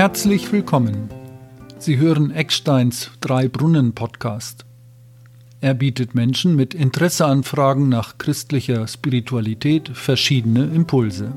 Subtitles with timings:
[0.00, 1.10] Herzlich willkommen.
[1.78, 4.64] Sie hören Ecksteins Drei Brunnen Podcast.
[5.60, 11.32] Er bietet Menschen mit Interesse an Fragen nach christlicher Spiritualität verschiedene Impulse.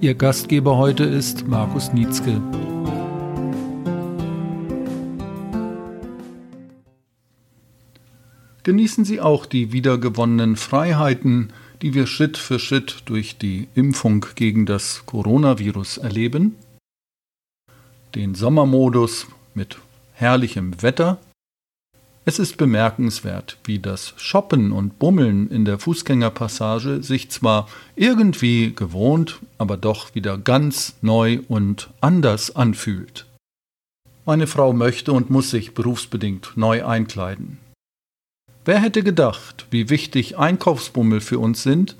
[0.00, 2.40] Ihr Gastgeber heute ist Markus Nietzsche.
[8.64, 14.66] Genießen Sie auch die wiedergewonnenen Freiheiten, die wir Schritt für Schritt durch die Impfung gegen
[14.66, 16.56] das Coronavirus erleben?
[18.14, 19.78] Den Sommermodus mit
[20.14, 21.20] herrlichem Wetter
[22.26, 29.40] es ist bemerkenswert, wie das Shoppen und Bummeln in der Fußgängerpassage sich zwar irgendwie gewohnt,
[29.58, 33.26] aber doch wieder ganz neu und anders anfühlt.
[34.24, 37.58] Meine Frau möchte und muss sich berufsbedingt neu einkleiden.
[38.64, 41.96] Wer hätte gedacht, wie wichtig Einkaufsbummel für uns sind?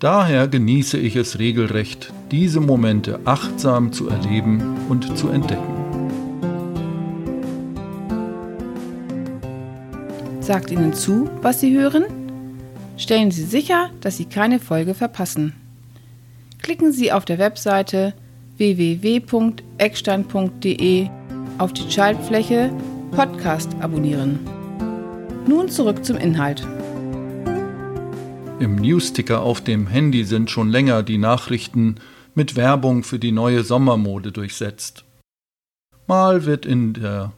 [0.00, 5.84] Daher genieße ich es regelrecht, diese Momente achtsam zu erleben und zu entdecken.
[10.44, 12.04] sagt Ihnen zu, was Sie hören?
[12.96, 15.54] Stellen Sie sicher, dass Sie keine Folge verpassen.
[16.62, 18.12] Klicken Sie auf der Webseite
[18.58, 21.08] www.eckstein.de
[21.58, 22.70] auf die Schaltfläche
[23.10, 24.38] Podcast abonnieren.
[25.46, 26.66] Nun zurück zum Inhalt.
[28.60, 31.96] Im Newsticker auf dem Handy sind schon länger die Nachrichten
[32.34, 35.04] mit Werbung für die neue Sommermode durchsetzt.
[36.06, 37.32] Mal wird in der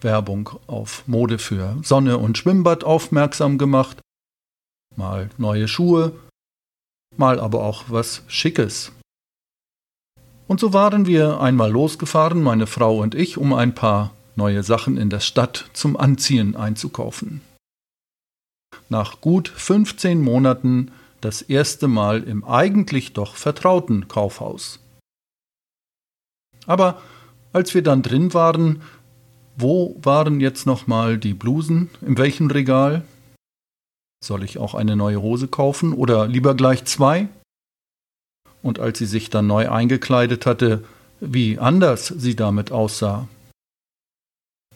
[0.00, 4.00] Werbung auf Mode für Sonne und Schwimmbad aufmerksam gemacht,
[4.96, 6.12] mal neue Schuhe,
[7.16, 8.92] mal aber auch was Schickes.
[10.48, 14.96] Und so waren wir einmal losgefahren, meine Frau und ich, um ein paar neue Sachen
[14.96, 17.40] in der Stadt zum Anziehen einzukaufen.
[18.88, 24.80] Nach gut 15 Monaten das erste Mal im eigentlich doch vertrauten Kaufhaus.
[26.66, 27.00] Aber
[27.52, 28.82] als wir dann drin waren,
[29.56, 31.90] wo waren jetzt nochmal die Blusen?
[32.00, 33.04] In welchem Regal?
[34.24, 37.28] Soll ich auch eine neue Hose kaufen oder lieber gleich zwei?
[38.62, 40.84] Und als sie sich dann neu eingekleidet hatte,
[41.20, 43.28] wie anders sie damit aussah.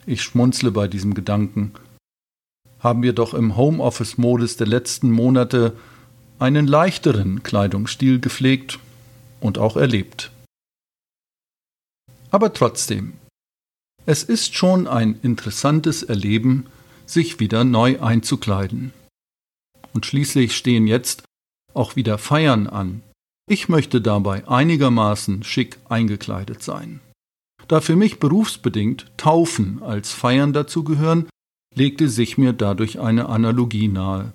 [0.05, 1.73] Ich schmunzle bei diesem Gedanken.
[2.79, 5.75] Haben wir doch im Homeoffice-Modus der letzten Monate
[6.37, 8.79] einen leichteren Kleidungsstil gepflegt
[9.39, 10.31] und auch erlebt.
[12.29, 13.13] Aber trotzdem,
[14.05, 16.67] es ist schon ein interessantes Erleben,
[17.05, 18.93] sich wieder neu einzukleiden.
[19.93, 21.23] Und schließlich stehen jetzt
[21.73, 23.01] auch wieder Feiern an.
[23.47, 26.99] Ich möchte dabei einigermaßen schick eingekleidet sein.
[27.67, 31.27] Da für mich berufsbedingt Taufen als Feiern dazugehören,
[31.73, 34.33] legte sich mir dadurch eine Analogie nahe.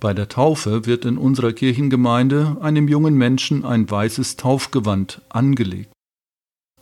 [0.00, 5.92] Bei der Taufe wird in unserer Kirchengemeinde einem jungen Menschen ein weißes Taufgewand angelegt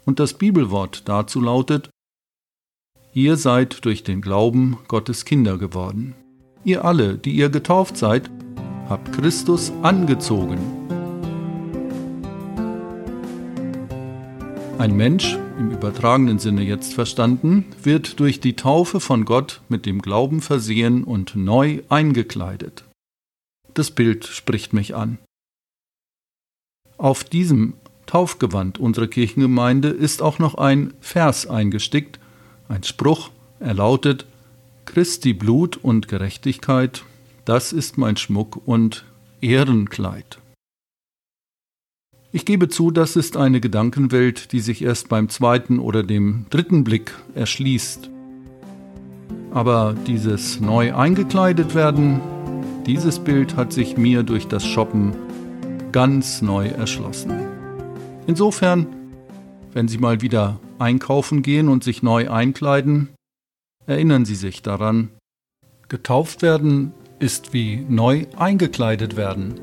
[0.05, 1.91] und das Bibelwort dazu lautet,
[3.13, 6.15] Ihr seid durch den Glauben Gottes Kinder geworden.
[6.65, 8.31] Ihr alle, die ihr getauft seid,
[8.91, 10.59] habt Christus angezogen.
[14.79, 20.03] Ein Mensch, im übertragenen Sinne jetzt verstanden, wird durch die Taufe von Gott mit dem
[20.03, 22.85] Glauben versehen und neu eingekleidet.
[23.73, 25.17] Das Bild spricht mich an.
[26.99, 27.73] Auf diesem
[28.05, 32.21] Taufgewand unserer Kirchengemeinde ist auch noch ein Vers eingestickt,
[32.69, 34.27] ein Spruch, er lautet
[34.85, 37.03] Christi Blut und Gerechtigkeit,
[37.47, 39.07] das ist mein Schmuck und
[39.41, 40.39] Ehrenkleid.
[42.37, 46.85] Ich gebe zu, das ist eine Gedankenwelt, die sich erst beim zweiten oder dem dritten
[46.85, 48.11] Blick erschließt.
[49.53, 52.21] Aber dieses neu eingekleidet werden,
[52.85, 55.17] dieses Bild hat sich mir durch das Shoppen
[55.93, 57.33] ganz neu erschlossen.
[58.27, 58.87] Insofern,
[59.73, 63.09] wenn Sie mal wieder einkaufen gehen und sich neu einkleiden,
[63.87, 65.09] erinnern Sie sich daran,
[65.89, 69.55] getauft werden ist wie neu eingekleidet werden.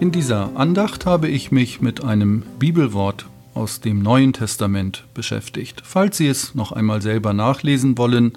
[0.00, 5.82] In dieser Andacht habe ich mich mit einem Bibelwort aus dem Neuen Testament beschäftigt.
[5.84, 8.34] Falls Sie es noch einmal selber nachlesen wollen,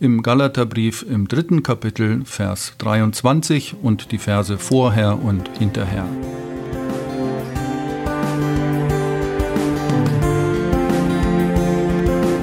[0.00, 6.04] im Galaterbrief im dritten Kapitel, Vers 23 und die Verse vorher und hinterher.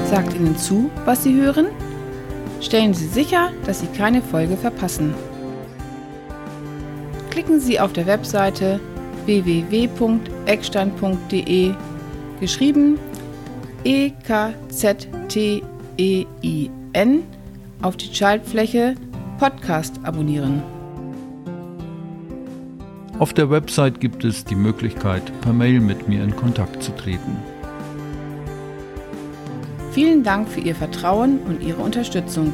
[0.10, 1.68] Sagt Ihnen zu, was Sie hören?
[2.62, 5.14] Stellen Sie sicher, dass Sie keine Folge verpassen.
[7.36, 8.80] Klicken Sie auf der Webseite
[9.26, 11.74] www.eckstein.de eckstein.de,
[12.40, 12.98] geschrieben
[13.84, 14.54] E-K-Z-T-E-I-N,
[17.82, 18.96] auf die Schaltfläche
[19.38, 20.64] Podcast abonnieren.
[23.20, 27.36] Auf der Website gibt es die Möglichkeit, per Mail mit mir in Kontakt zu treten.
[29.92, 32.54] Vielen Dank für Ihr Vertrauen und Ihre Unterstützung.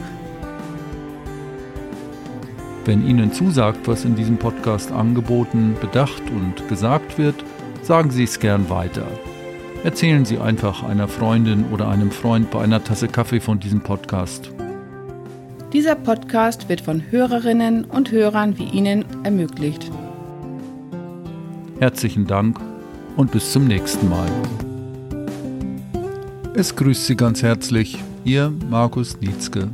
[2.84, 7.36] Wenn Ihnen zusagt, was in diesem Podcast angeboten, bedacht und gesagt wird,
[7.84, 9.06] sagen Sie es gern weiter.
[9.84, 14.52] Erzählen Sie einfach einer Freundin oder einem Freund bei einer Tasse Kaffee von diesem Podcast.
[15.74, 19.92] Dieser Podcast wird von Hörerinnen und Hörern wie Ihnen ermöglicht.
[21.80, 22.60] Herzlichen Dank
[23.16, 24.28] und bis zum nächsten Mal.
[26.56, 29.70] Es grüßt Sie ganz herzlich, Ihr Markus Nietzke.